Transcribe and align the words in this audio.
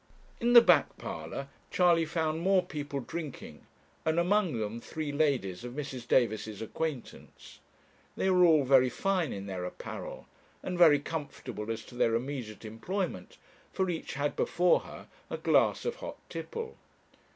In 0.39 0.53
the 0.53 0.63
back 0.63 0.97
parlour 0.97 1.47
Charley 1.69 2.05
found 2.07 2.41
more 2.41 2.63
people 2.63 3.01
drinking, 3.01 3.67
and 4.03 4.19
among 4.19 4.57
them 4.59 4.81
three 4.81 5.11
ladies 5.11 5.63
of 5.63 5.73
Mrs. 5.75 6.07
Davis's 6.07 6.59
acquaintance. 6.59 7.59
They 8.17 8.31
were 8.31 8.43
all 8.43 8.63
very 8.63 8.89
fine 8.89 9.31
in 9.31 9.45
their 9.45 9.63
apparel, 9.63 10.25
and 10.63 10.75
very 10.75 10.97
comfortable 10.97 11.69
as 11.69 11.83
to 11.85 11.93
their 11.93 12.15
immediate 12.15 12.65
employment, 12.65 13.37
for 13.71 13.91
each 13.91 14.15
had 14.15 14.35
before 14.35 14.79
her 14.79 15.05
a 15.29 15.37
glass 15.37 15.85
of 15.85 15.97
hot 15.97 16.17
tipple. 16.31 16.77